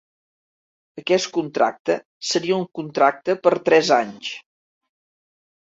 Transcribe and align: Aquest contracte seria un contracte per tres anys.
Aquest 1.01 1.29
contracte 1.35 1.99
seria 2.31 2.59
un 2.63 2.65
contracte 2.81 3.37
per 3.47 3.55
tres 3.71 3.95
anys. 4.01 4.35